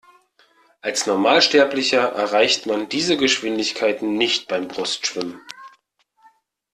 [0.81, 5.39] Als Normalsterblicher erreicht man diese Geschwindigkeiten nicht beim Brustschwimmen.